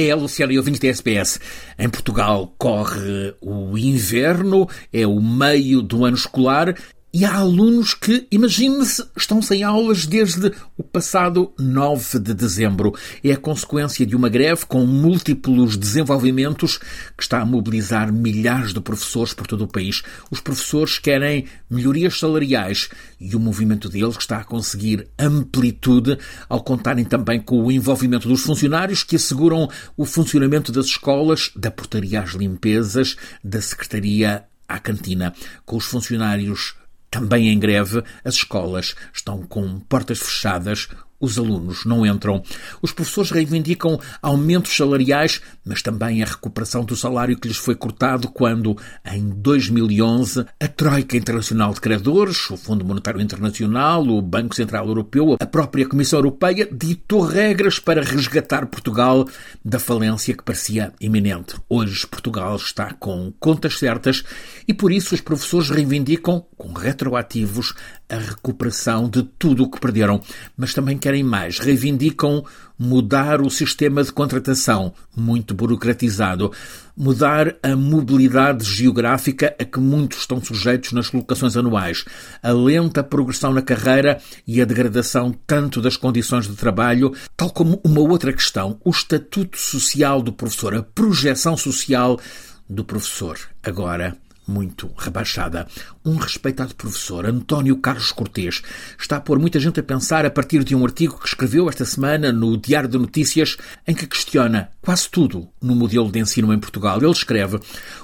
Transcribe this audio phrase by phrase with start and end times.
[0.00, 1.40] É, Luciano e ouvintes da SPS.
[1.76, 6.72] Em Portugal corre o inverno, é o meio do ano escolar
[7.12, 12.94] e há alunos que, imagine-se, estão sem aulas desde o passado 9 de dezembro.
[13.24, 16.76] É a consequência de uma greve com múltiplos desenvolvimentos
[17.16, 20.02] que está a mobilizar milhares de professores por todo o país.
[20.30, 27.06] Os professores querem melhorias salariais e o movimento deles está a conseguir amplitude ao contarem
[27.06, 32.32] também com o envolvimento dos funcionários que asseguram o funcionamento das escolas, da portaria às
[32.32, 35.32] limpezas, da secretaria à cantina,
[35.64, 36.74] com os funcionários
[37.10, 40.88] também em greve, as escolas estão com portas fechadas,
[41.20, 42.42] os alunos não entram.
[42.80, 48.28] Os professores reivindicam aumentos salariais, mas também a recuperação do salário que lhes foi cortado
[48.28, 54.86] quando, em 2011, a Troika Internacional de Credores, o Fundo Monetário Internacional, o Banco Central
[54.86, 59.26] Europeu, a própria Comissão Europeia ditou regras para resgatar Portugal
[59.64, 61.56] da falência que parecia iminente.
[61.68, 64.24] Hoje Portugal está com contas certas
[64.66, 67.74] e por isso os professores reivindicam, com retroativos,
[68.08, 70.20] a recuperação de tudo o que perderam,
[70.56, 71.58] mas também querem mais.
[71.58, 72.44] Reivindicam
[72.78, 76.52] mudar o sistema de contratação, muito burocratizado,
[76.94, 82.04] mudar a mobilidade geográfica a que muitos estão sujeitos nas colocações anuais,
[82.42, 87.80] a lenta progressão na carreira e a degradação tanto das condições de trabalho, tal como
[87.82, 92.20] uma outra questão, o estatuto social do professor, a projeção social
[92.68, 93.38] do professor.
[93.62, 94.14] Agora,
[94.48, 95.66] muito rebaixada.
[96.04, 98.62] Um respeitado professor, António Carlos Cortês,
[98.98, 101.84] está a pôr muita gente a pensar a partir de um artigo que escreveu esta
[101.84, 106.58] semana no Diário de Notícias, em que questiona quase tudo no modelo de ensino em
[106.58, 106.98] Portugal.
[106.98, 107.60] Ele escreve: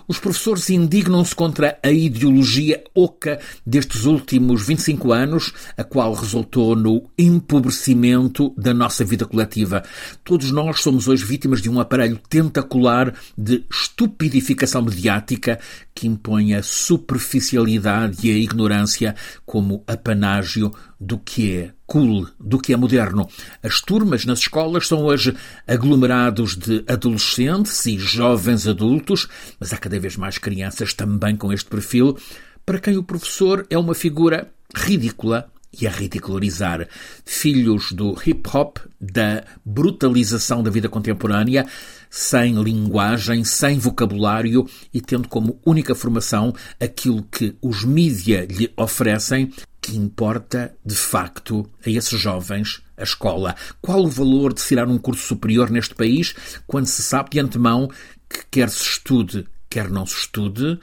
[0.07, 7.09] os professores indignam-se contra a ideologia oca destes últimos 25 anos, a qual resultou no
[7.17, 9.83] empobrecimento da nossa vida coletiva.
[10.23, 15.59] Todos nós somos hoje vítimas de um aparelho tentacular de estupidificação mediática
[15.95, 19.15] que impõe a superficialidade e a ignorância
[19.47, 23.29] como apanágio do que é cool, do que é moderno.
[23.63, 29.29] As turmas nas escolas são hoje aglomerados de adolescentes e jovens adultos,
[29.61, 32.19] mas há cada vez mais crianças também com este perfil,
[32.67, 35.49] para quem o professor é uma figura ridícula
[35.81, 36.89] e a ridicularizar.
[37.25, 41.67] Filhos do hip hop, da brutalização da vida contemporânea,
[42.11, 49.53] sem linguagem, sem vocabulário e tendo como única formação aquilo que os mídia lhe oferecem,
[49.81, 53.57] que importa de facto a esses jovens a escola.
[53.83, 56.35] Qual o valor de tirar um curso superior neste país
[56.67, 57.91] quando se sabe de antemão
[58.29, 60.79] que quer se estude, quer não se estude,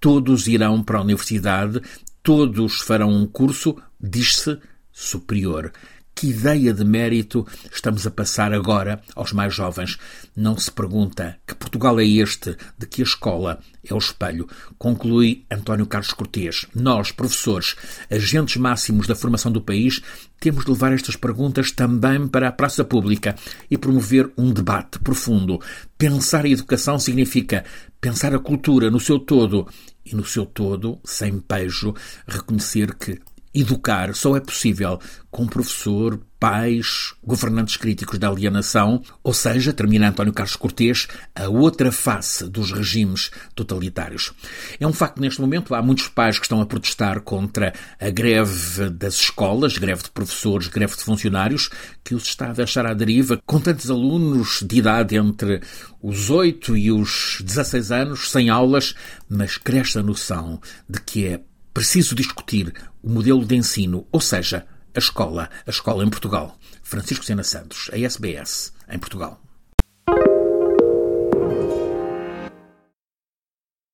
[0.00, 1.80] todos irão para a universidade,
[2.22, 4.58] todos farão um curso, diz-se,
[4.92, 5.72] superior.
[6.18, 9.98] Que ideia de mérito estamos a passar agora aos mais jovens?
[10.34, 14.48] Não se pergunta que Portugal é este, de que a escola é o espelho.
[14.78, 16.64] Conclui António Carlos Cortês.
[16.74, 17.76] Nós, professores,
[18.10, 20.00] agentes máximos da formação do país,
[20.40, 23.36] temos de levar estas perguntas também para a praça pública
[23.70, 25.60] e promover um debate profundo.
[25.98, 27.62] Pensar a educação significa
[28.00, 29.68] pensar a cultura no seu todo
[30.02, 31.94] e, no seu todo, sem pejo,
[32.26, 33.20] reconhecer que
[33.56, 35.00] Educar só é possível
[35.30, 41.90] com professor, pais, governantes críticos da alienação, ou seja, termina António Carlos Cortês, a outra
[41.90, 44.32] face dos regimes totalitários.
[44.78, 48.90] É um facto neste momento, há muitos pais que estão a protestar contra a greve
[48.90, 51.70] das escolas, greve de professores, greve de funcionários,
[52.04, 55.62] que os está a deixar à deriva, com tantos alunos de idade entre
[56.02, 58.94] os 8 e os 16 anos, sem aulas,
[59.28, 61.40] mas cresce a noção de que é
[61.76, 62.72] preciso discutir
[63.02, 66.58] o modelo de ensino, ou seja, a escola, a escola em Portugal.
[66.82, 69.45] Francisco Sena Santos, a SBS, em Portugal.